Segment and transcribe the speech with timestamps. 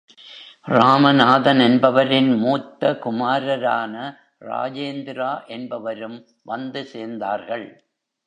[0.67, 3.93] ராமநாதன் என்பவரின் மூத்த குமாரரான,
[4.39, 6.17] ராஜேந்திரா என்பவரும்
[6.43, 7.67] வந்து சேர்ந்தார்கள்.